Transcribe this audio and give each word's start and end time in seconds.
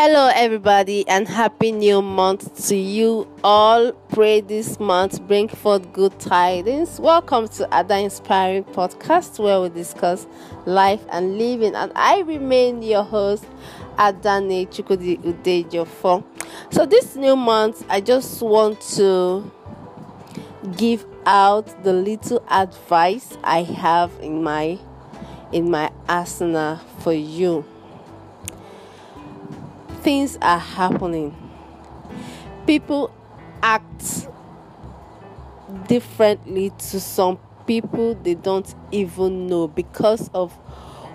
Hello, 0.00 0.30
everybody, 0.32 1.04
and 1.08 1.26
happy 1.26 1.72
new 1.72 2.00
month 2.00 2.68
to 2.68 2.76
you 2.76 3.26
all. 3.42 3.90
Pray 4.10 4.40
this 4.40 4.78
month 4.78 5.20
bring 5.26 5.48
forth 5.48 5.92
good 5.92 6.16
tidings. 6.20 7.00
Welcome 7.00 7.48
to 7.48 7.68
Ada 7.76 7.98
Inspiring 7.98 8.62
Podcast, 8.62 9.40
where 9.40 9.60
we 9.60 9.70
discuss 9.70 10.28
life 10.66 11.04
and 11.10 11.36
living. 11.36 11.74
And 11.74 11.90
I 11.96 12.20
remain 12.20 12.80
your 12.80 13.02
host, 13.02 13.44
Adane 13.96 14.68
Chukudi 14.68 15.20
Udejofo. 15.20 16.22
So, 16.70 16.86
this 16.86 17.16
new 17.16 17.34
month, 17.34 17.84
I 17.88 18.00
just 18.00 18.40
want 18.40 18.80
to 18.94 19.50
give 20.76 21.04
out 21.26 21.82
the 21.82 21.92
little 21.92 22.40
advice 22.48 23.36
I 23.42 23.64
have 23.64 24.12
in 24.20 24.44
my 24.44 24.78
in 25.50 25.72
my 25.72 25.90
arsenal 26.08 26.76
for 27.00 27.12
you 27.12 27.64
things 30.08 30.38
are 30.40 30.58
happening. 30.58 31.36
People 32.66 33.12
act 33.62 34.26
differently 35.86 36.70
to 36.78 36.98
some 36.98 37.38
people 37.66 38.14
they 38.14 38.32
don't 38.32 38.74
even 38.90 39.46
know 39.46 39.68
because 39.68 40.30
of 40.32 40.50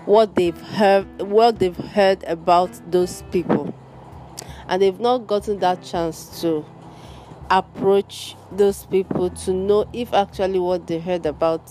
what 0.06 0.36
they've 0.36 0.60
heard 0.60 1.06
what 1.22 1.58
they've 1.58 1.76
heard 1.76 2.22
about 2.22 2.70
those 2.88 3.24
people. 3.32 3.74
And 4.68 4.80
they've 4.80 5.00
not 5.00 5.26
gotten 5.26 5.58
that 5.58 5.82
chance 5.82 6.40
to 6.42 6.64
approach 7.50 8.36
those 8.52 8.86
people 8.86 9.28
to 9.28 9.52
know 9.52 9.88
if 9.92 10.14
actually 10.14 10.60
what 10.60 10.86
they 10.86 11.00
heard 11.00 11.26
about 11.26 11.68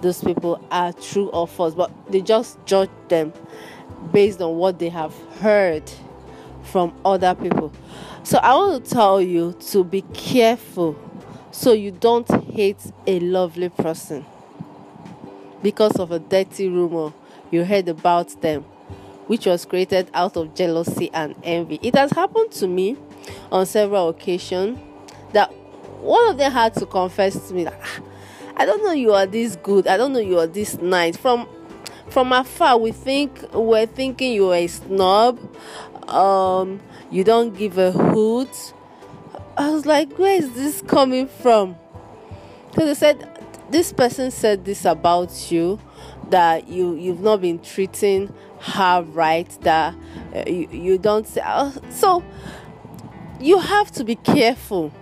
those 0.00 0.24
people 0.24 0.66
are 0.70 0.94
true 0.94 1.28
or 1.28 1.46
false. 1.46 1.74
But 1.74 1.92
they 2.10 2.22
just 2.22 2.56
judge 2.64 2.88
them 3.08 3.34
based 4.14 4.40
on 4.40 4.56
what 4.56 4.78
they 4.78 4.88
have 4.88 5.14
heard 5.40 5.92
from 6.74 6.92
other 7.04 7.36
people. 7.36 7.72
So 8.24 8.38
I 8.38 8.52
want 8.56 8.84
to 8.84 8.90
tell 8.90 9.22
you 9.22 9.52
to 9.68 9.84
be 9.84 10.00
careful 10.12 10.98
so 11.52 11.72
you 11.72 11.92
don't 11.92 12.28
hate 12.46 12.80
a 13.06 13.20
lovely 13.20 13.68
person 13.68 14.26
because 15.62 15.92
of 16.00 16.10
a 16.10 16.18
dirty 16.18 16.68
rumor 16.68 17.12
you 17.52 17.64
heard 17.64 17.86
about 17.86 18.40
them, 18.42 18.62
which 19.28 19.46
was 19.46 19.64
created 19.64 20.10
out 20.14 20.36
of 20.36 20.52
jealousy 20.56 21.12
and 21.14 21.36
envy. 21.44 21.78
It 21.80 21.94
has 21.94 22.10
happened 22.10 22.50
to 22.50 22.66
me 22.66 22.96
on 23.52 23.66
several 23.66 24.08
occasions 24.08 24.76
that 25.32 25.52
one 26.02 26.28
of 26.28 26.38
them 26.38 26.50
had 26.50 26.74
to 26.74 26.86
confess 26.86 27.34
to 27.50 27.54
me 27.54 27.62
that 27.64 27.78
ah, 27.80 28.00
I 28.56 28.66
don't 28.66 28.82
know 28.82 28.90
you 28.90 29.12
are 29.12 29.26
this 29.26 29.54
good, 29.62 29.86
I 29.86 29.96
don't 29.96 30.12
know 30.12 30.18
you 30.18 30.40
are 30.40 30.48
this 30.48 30.76
nice. 30.78 31.16
From 31.16 31.46
from 32.08 32.32
afar 32.32 32.78
we 32.78 32.92
think 32.92 33.42
we're 33.52 33.86
thinking 33.86 34.32
you 34.34 34.50
are 34.50 34.56
a 34.56 34.66
snob 34.66 35.38
um 36.08 36.80
you 37.10 37.24
don't 37.24 37.56
give 37.56 37.78
a 37.78 37.92
hoot. 37.92 38.74
I 39.56 39.70
was 39.70 39.86
like 39.86 40.18
where 40.18 40.36
is 40.36 40.52
this 40.54 40.82
coming 40.82 41.28
from? 41.28 41.76
Because 42.70 42.86
they 42.86 42.94
said 42.94 43.40
this 43.70 43.92
person 43.92 44.30
said 44.30 44.64
this 44.64 44.84
about 44.84 45.50
you 45.50 45.78
that 46.30 46.68
you 46.68 46.94
you've 46.94 47.20
not 47.20 47.40
been 47.40 47.58
treating 47.60 48.32
her 48.60 49.02
right 49.02 49.48
that 49.60 49.94
uh, 50.34 50.44
you, 50.46 50.68
you 50.70 50.98
don't 50.98 51.26
say 51.26 51.40
uh, 51.44 51.70
so 51.90 52.22
you 53.40 53.58
have 53.58 53.90
to 53.92 54.04
be 54.04 54.14
careful. 54.14 54.92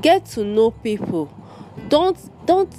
Get 0.00 0.26
to 0.26 0.44
know 0.44 0.72
people. 0.72 1.32
Don't 1.88 2.18
don't 2.46 2.74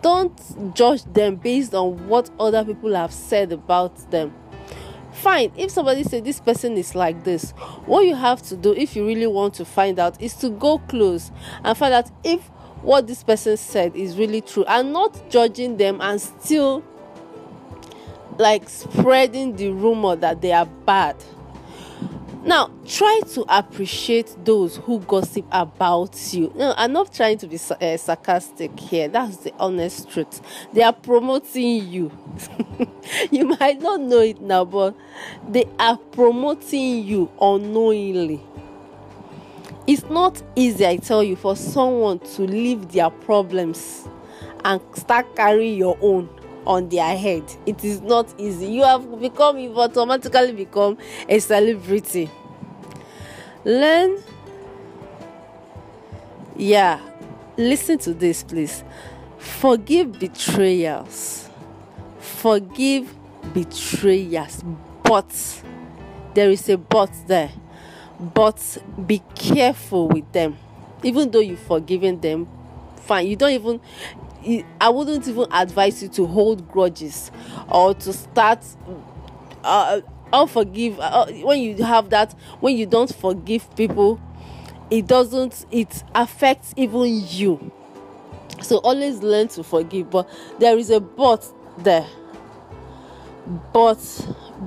don't 0.00 0.74
judge 0.74 1.04
them 1.04 1.36
based 1.36 1.74
on 1.74 2.08
what 2.08 2.30
other 2.38 2.64
people 2.64 2.94
have 2.94 3.12
said 3.12 3.52
about 3.52 4.10
them 4.10 4.32
fine 5.18 5.52
if 5.56 5.70
somebody 5.70 6.04
say 6.04 6.20
this 6.20 6.40
person 6.40 6.76
is 6.76 6.94
like 6.94 7.24
this 7.24 7.50
what 7.86 8.04
you 8.06 8.14
have 8.14 8.40
to 8.40 8.56
do 8.56 8.72
if 8.74 8.94
you 8.94 9.06
really 9.06 9.26
want 9.26 9.52
to 9.54 9.64
find 9.64 9.98
out 9.98 10.20
is 10.20 10.34
to 10.34 10.48
go 10.50 10.78
close 10.88 11.30
and 11.64 11.76
find 11.76 11.92
out 11.92 12.10
if 12.24 12.40
what 12.82 13.06
this 13.06 13.22
person 13.24 13.56
said 13.56 13.94
is 13.96 14.16
really 14.16 14.40
true 14.40 14.64
and 14.68 14.92
not 14.92 15.28
judging 15.28 15.76
them 15.76 16.00
and 16.00 16.20
still 16.20 16.82
like 18.38 18.68
spreading 18.68 19.56
the 19.56 19.70
rumor 19.70 20.14
that 20.14 20.40
they 20.40 20.52
are 20.52 20.66
bad 20.66 21.16
now 22.44 22.70
try 22.86 23.20
to 23.34 23.44
appreciate 23.48 24.34
those 24.44 24.76
who 24.76 25.00
gossip 25.00 25.44
about 25.50 26.16
you. 26.32 26.52
No 26.54 26.74
i'm 26.76 26.92
not 26.92 27.12
trying 27.12 27.38
to 27.38 27.46
be 27.46 27.56
uh, 27.56 27.96
sarcastic 27.96 28.78
here. 28.78 29.08
That's 29.08 29.38
the 29.38 29.52
honest 29.58 30.10
truth. 30.10 30.40
They 30.72 30.82
are 30.82 30.92
promoting 30.92 31.88
you. 31.88 32.12
You 33.30 33.46
might 33.58 33.80
not 33.80 34.00
know 34.00 34.20
it 34.20 34.40
now 34.40 34.64
but 34.64 34.94
they 35.48 35.64
are 35.78 35.96
promoting 35.96 37.04
you 37.04 37.30
unknowingly. 37.40 38.42
It's 39.86 40.04
not 40.04 40.42
easy 40.54 40.86
i 40.86 40.96
tell 40.96 41.22
you 41.22 41.34
for 41.36 41.56
someone 41.56 42.18
to 42.20 42.42
leave 42.42 42.92
their 42.92 43.10
problems 43.10 44.06
and 44.64 44.80
start 44.94 45.34
carrying 45.34 45.78
your 45.78 45.96
own 46.02 46.28
on 46.66 46.88
their 46.88 47.16
head. 47.16 47.44
It 47.66 47.84
is 47.84 48.00
not 48.00 48.32
easy. 48.38 48.66
You 48.66 48.84
have 48.84 49.20
become, 49.20 49.58
you've 49.58 49.78
automatically 49.78 50.52
become 50.52 50.98
a 51.28 51.38
celebrity. 51.38 52.30
Learn. 53.64 54.22
Yeah, 56.56 57.00
listen 57.56 57.98
to 57.98 58.14
this, 58.14 58.42
please. 58.42 58.82
Forgive 59.38 60.18
betrayals. 60.18 61.48
Forgive 62.18 63.14
betrayers. 63.54 64.62
But 65.02 65.62
there 66.34 66.50
is 66.50 66.68
a 66.68 66.76
but 66.76 67.12
there. 67.26 67.50
But 68.18 68.78
be 69.06 69.22
careful 69.34 70.08
with 70.08 70.30
them. 70.32 70.58
Even 71.02 71.30
though 71.30 71.38
you've 71.38 71.60
forgiven 71.60 72.20
them, 72.20 72.48
fine. 72.96 73.28
You 73.28 73.36
don't 73.36 73.52
even 73.52 73.80
I 74.80 74.88
wouldn't 74.88 75.26
even 75.26 75.46
advise 75.50 76.02
you 76.02 76.08
to 76.10 76.26
hold 76.26 76.68
grudges 76.70 77.30
or 77.68 77.94
to 77.94 78.12
start 78.12 78.64
uh, 79.64 80.00
unforgive 80.32 80.96
uh, 81.00 81.26
when 81.44 81.60
you 81.60 81.82
have 81.82 82.10
that 82.10 82.32
when 82.60 82.76
you 82.76 82.86
don't 82.86 83.12
forgive 83.14 83.74
people 83.76 84.20
it 84.90 85.06
doesn't 85.06 85.66
it 85.70 86.02
affects 86.14 86.72
even 86.76 87.22
you. 87.28 87.72
So 88.62 88.78
always 88.78 89.22
learn 89.22 89.48
to 89.48 89.62
forgive 89.62 90.10
but 90.10 90.28
there 90.58 90.78
is 90.78 90.90
a 90.90 91.00
but 91.00 91.46
there. 91.78 92.06
But 93.72 93.98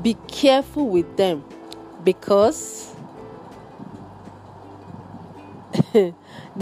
be 0.02 0.16
careful 0.28 0.90
with 0.90 1.18
them 1.18 1.44
because 2.04 2.96
the 5.94 6.14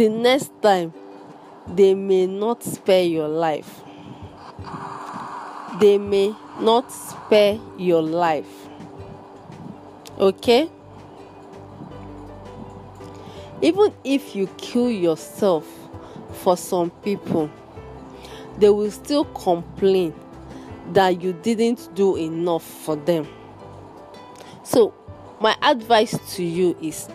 next 0.10 0.52
time 0.62 0.94
they 1.76 1.94
may 1.94 2.26
not 2.26 2.64
spare 2.64 3.04
your 3.04 3.28
life. 3.28 3.82
They 5.80 5.98
may 5.98 6.36
not 6.60 6.92
spare 6.92 7.60
your 7.78 8.02
life. 8.02 8.68
Okay? 10.20 10.70
Even 13.62 13.94
if 14.04 14.36
you 14.36 14.48
kill 14.58 14.90
yourself 14.90 15.68
for 16.34 16.58
some 16.58 16.90
people, 16.90 17.50
they 18.58 18.70
will 18.70 18.92
still 18.92 19.26
complain 19.26 20.14
that 20.94 21.22
you 21.22 21.34
didn't 21.34 21.94
do 21.96 22.18
enough 22.18 22.64
for 22.64 22.96
them. 22.96 23.28
So, 24.64 24.94
my 25.40 25.56
advice 25.62 26.18
to 26.36 26.44
you 26.44 26.76
is 26.82 27.08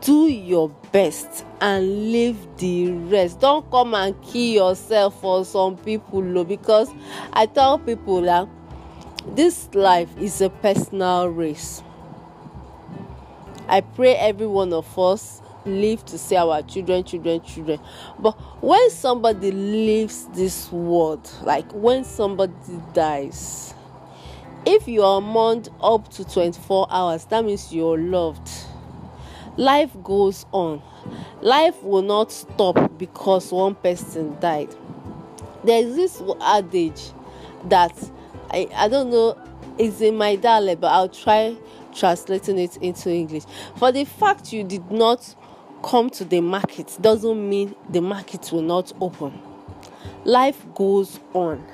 do 0.00 0.28
your 0.28 0.68
best 0.92 1.44
and 1.60 2.12
leave 2.12 2.36
the 2.58 2.90
rest. 2.90 3.40
Don't 3.40 3.68
come 3.70 3.94
and 3.94 4.20
kill 4.22 4.68
yourself 4.70 5.20
for 5.20 5.44
some 5.44 5.76
people 5.76 6.38
o 6.38 6.44
because 6.44 6.90
i 7.32 7.46
tell 7.46 7.78
people 7.78 8.20
that 8.22 8.46
this 9.34 9.68
life 9.74 10.08
is 10.18 10.40
a 10.40 10.48
personal 10.48 11.28
race. 11.28 11.82
I 13.68 13.82
pray 13.82 14.14
every 14.14 14.46
one 14.46 14.72
of 14.72 14.98
us 14.98 15.42
live 15.66 16.04
to 16.06 16.16
see 16.16 16.36
our 16.36 16.62
children 16.62 17.04
children 17.04 17.42
children. 17.42 17.80
But 18.18 18.32
when 18.62 18.90
somebody 18.90 19.50
leaves 19.50 20.26
this 20.34 20.70
world 20.72 21.30
like 21.42 21.70
when 21.72 22.04
somebody 22.04 22.54
dies 22.94 23.74
if 24.66 24.88
you 24.88 25.02
are 25.02 25.20
mourned 25.20 25.68
up 25.80 26.08
to 26.10 26.24
24 26.24 26.88
hours 26.90 27.24
that 27.26 27.44
means 27.44 27.72
you're 27.72 27.98
loved 27.98 28.48
life 29.58 29.90
goes 30.02 30.46
on. 30.52 30.80
Life 31.42 31.82
will 31.82 32.02
not 32.02 32.32
stop 32.32 32.96
because 32.96 33.52
one 33.52 33.74
person 33.74 34.38
died. 34.40 34.74
There 35.64 35.82
is 35.82 35.96
this 35.96 36.22
adage 36.40 37.10
that 37.64 37.92
i 38.50 38.68
i 38.76 38.88
don't 38.88 39.10
know 39.10 39.36
it's 39.78 40.00
in 40.00 40.16
my 40.16 40.36
dialect 40.36 40.80
but 40.80 40.92
i'll 40.92 41.08
try 41.08 41.56
translating 41.94 42.58
it 42.58 42.76
into 42.78 43.10
english. 43.10 43.42
For 43.76 43.90
the 43.90 44.04
fact 44.04 44.52
you 44.52 44.62
did 44.62 44.90
not 44.90 45.34
come 45.82 46.08
to 46.10 46.24
the 46.24 46.40
market 46.40 46.96
doesn't 47.00 47.48
mean 47.48 47.74
the 47.88 48.00
market 48.00 48.52
will 48.52 48.62
not 48.62 48.92
open. 49.00 49.40
Life 50.24 50.64
goes 50.74 51.18
on. 51.34 51.64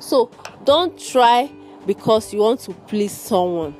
So 0.00 0.30
don't 0.64 0.98
try 0.98 1.50
because 1.86 2.32
you 2.32 2.40
want 2.40 2.60
to 2.60 2.72
please 2.72 3.12
someone 3.12 3.76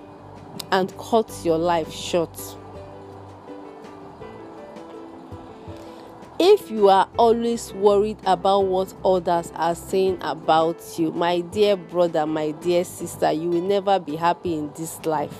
and 0.70 0.96
cut 0.96 1.32
your 1.44 1.58
life 1.58 1.92
short. 1.92 2.38
If 6.42 6.70
you 6.70 6.88
are 6.88 7.06
always 7.18 7.70
worried 7.74 8.16
about 8.24 8.60
what 8.60 8.94
others 9.04 9.52
are 9.56 9.74
saying 9.74 10.20
about 10.22 10.82
you, 10.96 11.12
my 11.12 11.40
dear 11.40 11.76
brother, 11.76 12.24
my 12.24 12.52
dear 12.52 12.82
sister, 12.82 13.30
you 13.30 13.50
will 13.50 13.60
never 13.60 13.98
be 13.98 14.16
happy 14.16 14.54
in 14.54 14.72
this 14.74 15.04
life. 15.04 15.36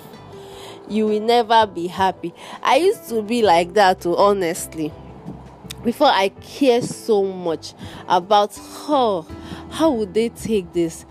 You 0.91 1.07
will 1.07 1.23
never 1.23 1.67
be 1.67 1.87
happy. 1.87 2.35
I 2.63 2.77
used 2.77 3.09
to 3.09 3.23
be 3.23 3.41
like 3.41 3.73
that, 3.73 4.03
too, 4.03 4.15
honestly. 4.15 4.93
Before 5.83 6.09
I 6.09 6.29
care 6.29 6.83
so 6.83 7.25
much 7.25 7.73
about 8.07 8.55
how 8.87 9.27
how 9.71 9.93
would 9.93 10.13
they 10.13 10.29
take 10.29 10.75
this? 10.75 11.07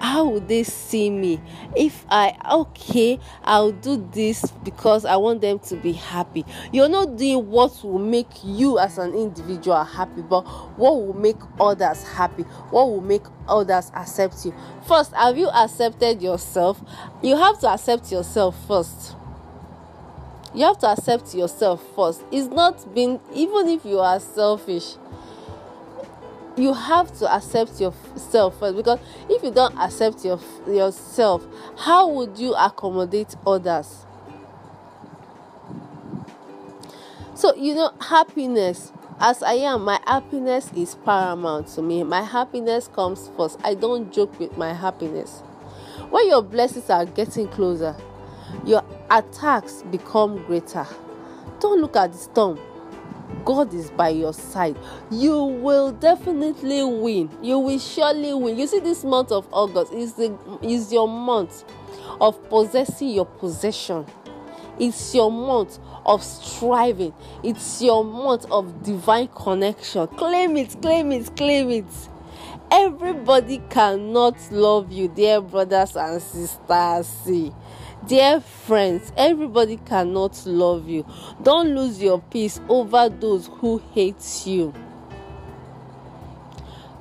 How 0.00 0.26
would 0.28 0.48
they 0.48 0.62
see 0.62 1.10
me? 1.10 1.40
If 1.76 2.04
i 2.10 2.36
okay 2.50 3.18
i'll 3.44 3.72
do 3.72 3.96
this 4.12 4.42
because 4.64 5.04
i 5.04 5.16
want 5.16 5.40
them 5.40 5.58
to 5.60 5.76
be 5.76 5.92
happy. 5.92 6.44
You're 6.72 6.88
not 6.88 7.16
doing 7.16 7.48
what 7.48 7.82
will 7.82 7.98
make 7.98 8.28
you 8.44 8.78
as 8.78 8.98
an 8.98 9.14
individual 9.14 9.82
happy 9.84 10.22
but 10.22 10.42
what 10.78 10.94
will 10.94 11.14
make 11.14 11.36
others 11.60 12.02
happy? 12.02 12.42
What 12.70 12.88
will 12.88 13.00
make 13.00 13.24
others 13.48 13.90
accept 13.94 14.44
you? 14.44 14.54
First 14.86 15.12
have 15.14 15.36
you 15.36 15.48
accepted 15.48 16.22
yourself? 16.22 16.80
You 17.22 17.36
have 17.36 17.58
to 17.60 17.68
accept 17.68 18.10
yourself 18.12 18.56
first. 18.66 19.14
You 20.54 20.64
have 20.64 20.78
to 20.78 20.88
accept 20.88 21.34
yourself 21.34 21.84
first. 21.94 22.22
It's 22.32 22.48
not 22.48 22.94
being 22.94 23.20
even 23.34 23.68
if 23.68 23.84
you 23.84 23.98
are 24.00 24.18
selfish 24.18 24.94
you 26.58 26.74
have 26.74 27.16
to 27.18 27.34
accept 27.34 27.80
yourself 27.80 28.58
first 28.58 28.76
because 28.76 28.98
if 29.28 29.42
you 29.42 29.50
don't 29.50 29.76
accept 29.78 30.24
your, 30.24 30.40
yourself 30.66 31.46
how 31.76 32.08
would 32.08 32.38
you 32.38 32.54
accommodate 32.54 33.34
others? 33.46 34.04
So 37.34 37.54
you 37.54 37.74
know 37.74 37.92
happiness 38.00 38.92
as 39.20 39.42
i 39.42 39.54
am 39.54 39.84
my 39.84 40.00
happiness 40.06 40.70
is 40.76 40.96
paramount 41.04 41.68
to 41.68 41.82
me. 41.82 42.02
My 42.04 42.22
happiness 42.22 42.88
comes 42.88 43.30
first. 43.36 43.58
I 43.64 43.74
don't 43.74 44.12
joke 44.12 44.38
with 44.38 44.56
my 44.56 44.72
happiness. 44.72 45.40
When 46.10 46.28
your 46.28 46.42
blessings 46.42 46.90
are 46.90 47.04
getting 47.04 47.48
closer 47.48 47.96
your 48.64 48.82
attacks 49.10 49.82
become 49.90 50.42
greater. 50.44 50.86
Don't 51.60 51.80
look 51.80 51.96
at 51.96 52.12
the 52.12 52.18
storm 52.18 52.58
God 53.44 53.72
is 53.74 53.90
by 53.90 54.10
your 54.10 54.32
side, 54.32 54.76
you 55.10 55.42
will 55.42 55.92
definitely 55.92 56.84
win. 56.84 57.30
You 57.42 57.58
will 57.58 57.78
surely 57.78 58.34
win. 58.34 58.58
You 58.58 58.66
see, 58.66 58.80
this 58.80 59.04
month 59.04 59.32
of 59.32 59.46
August 59.52 59.92
is 59.92 60.14
the 60.14 60.36
is 60.62 60.92
your 60.92 61.08
month 61.08 61.64
of 62.20 62.48
possessing 62.48 63.10
your 63.10 63.26
possession. 63.26 64.06
It's 64.78 65.14
your 65.14 65.30
month 65.32 65.78
of 66.06 66.22
striving. 66.22 67.12
It's 67.42 67.82
your 67.82 68.04
month 68.04 68.46
of 68.50 68.82
divine 68.82 69.28
connection. 69.28 70.06
Claim 70.08 70.56
it, 70.56 70.80
claim 70.80 71.10
it, 71.12 71.36
claim 71.36 71.70
it. 71.70 71.86
Everybody 72.70 73.62
cannot 73.70 74.36
love 74.52 74.92
you, 74.92 75.08
dear 75.08 75.40
brothers 75.40 75.96
and 75.96 76.20
sisters. 76.22 77.06
See 77.06 77.52
Dear 78.06 78.40
friends, 78.40 79.12
everybody 79.16 79.76
cannot 79.76 80.46
love 80.46 80.88
you. 80.88 81.04
Don't 81.42 81.74
lose 81.74 82.00
your 82.00 82.20
peace 82.20 82.60
over 82.68 83.08
those 83.08 83.48
who 83.48 83.78
hate 83.92 84.42
you. 84.46 84.72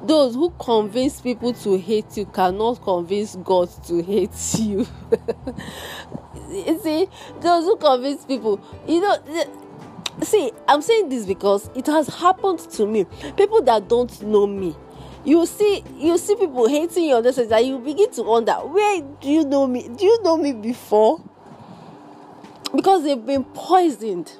Those 0.03 0.33
who 0.35 0.49
convince 0.59 1.21
people 1.21 1.53
to 1.53 1.77
hate 1.77 2.17
you 2.17 2.25
cannot 2.25 2.81
convince 2.81 3.35
God 3.35 3.69
to 3.85 4.01
hate 4.01 4.35
you. 4.59 4.87
you 6.49 6.79
see, 6.81 7.07
those 7.41 7.65
who 7.65 7.77
convince 7.77 8.25
people, 8.25 8.59
you 8.87 8.99
know, 8.99 9.17
see, 10.23 10.51
I'm 10.67 10.81
saying 10.81 11.09
this 11.09 11.25
because 11.25 11.69
it 11.75 11.85
has 11.87 12.07
happened 12.07 12.59
to 12.71 12.85
me. 12.85 13.05
People 13.37 13.61
that 13.63 13.87
don't 13.87 14.21
know 14.23 14.47
me, 14.47 14.75
you 15.27 15.45
see 15.45 15.83
you 15.97 16.17
see 16.17 16.37
people 16.37 16.69
hating 16.69 17.03
you 17.03 17.15
on 17.15 17.21
this 17.21 17.37
and 17.37 17.67
you 17.67 17.79
begin 17.79 18.09
to 18.11 18.23
wonder 18.23 18.53
where 18.53 19.01
do 19.01 19.29
you 19.29 19.43
know 19.43 19.67
me? 19.67 19.89
Do 19.89 20.05
you 20.05 20.23
know 20.23 20.37
me 20.37 20.53
before? 20.53 21.21
Because 22.73 23.03
they've 23.03 23.25
been 23.25 23.43
poisoned. 23.43 24.31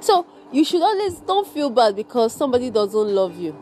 So 0.00 0.26
you 0.52 0.66
should 0.66 0.82
always 0.82 1.20
don't 1.20 1.48
feel 1.48 1.70
bad 1.70 1.96
because 1.96 2.34
somebody 2.34 2.70
doesn't 2.70 3.08
love 3.14 3.38
you. 3.38 3.56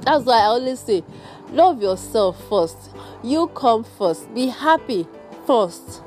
That's 0.00 0.24
why 0.24 0.38
i 0.38 0.44
always 0.44 0.80
say 0.80 1.04
love 1.50 1.82
yourself 1.82 2.42
first. 2.48 2.78
You 3.22 3.48
come 3.48 3.84
first. 3.84 4.32
Be 4.34 4.46
happy 4.46 5.06
first. 5.46 6.00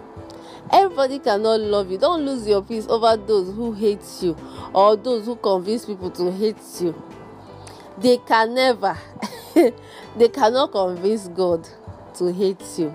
Everybody 0.74 1.20
cannot 1.20 1.60
love 1.60 1.92
you. 1.92 2.00
Don't 2.00 2.26
lose 2.26 2.48
your 2.48 2.64
peace 2.64 2.88
over 2.88 3.16
those 3.18 3.56
who 3.56 3.72
hate 3.74 4.04
you 4.22 4.36
or 4.74 4.98
those 4.98 5.28
who 5.28 5.36
convince 5.36 5.86
people 5.86 6.10
to 6.10 6.32
hate 6.32 6.58
you 6.82 7.15
they 7.98 8.18
can 8.18 8.54
never 8.54 8.98
they 10.18 10.30
cannot 10.30 10.72
convince 10.72 11.28
god 11.30 11.68
to 12.14 12.32
hate 12.32 12.64
you 12.78 12.94